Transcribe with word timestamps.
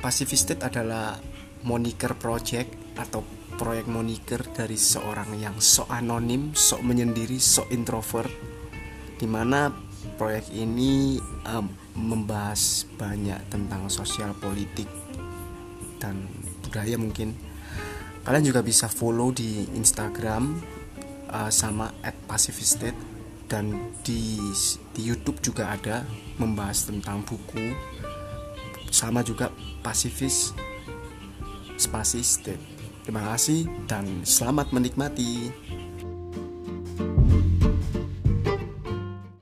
Pacifistate 0.00 0.64
adalah 0.64 1.20
moniker 1.68 2.16
project 2.16 2.96
atau 2.96 3.20
proyek 3.60 3.84
moniker 3.84 4.40
dari 4.56 4.80
seorang 4.80 5.36
yang 5.36 5.60
sok 5.60 5.92
anonim, 5.92 6.56
sok 6.56 6.80
menyendiri, 6.80 7.36
sok 7.36 7.68
introvert 7.68 8.32
di 9.20 9.28
mana 9.28 9.68
proyek 10.16 10.48
ini 10.56 11.20
um, 11.44 11.68
membahas 11.92 12.88
banyak 12.96 13.36
tentang 13.52 13.92
sosial 13.92 14.32
politik 14.32 14.88
dan 16.00 16.24
budaya 16.64 16.96
mungkin. 16.96 17.36
Kalian 18.24 18.48
juga 18.48 18.64
bisa 18.64 18.88
follow 18.88 19.28
di 19.36 19.68
Instagram 19.76 20.56
uh, 21.28 21.52
sama 21.52 21.92
@pacifistate 22.24 22.96
dan 23.44 23.92
di 24.00 24.40
di 24.96 25.02
YouTube 25.04 25.44
juga 25.44 25.76
ada 25.76 26.08
membahas 26.40 26.88
tentang 26.88 27.20
buku 27.28 27.76
sama 28.90 29.22
juga 29.22 29.54
pasifis 29.80 30.52
spasi 31.80 32.20
terima 33.06 33.32
kasih 33.32 33.64
dan 33.88 34.26
selamat 34.26 34.74
menikmati 34.74 35.48